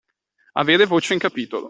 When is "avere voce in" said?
0.53-1.19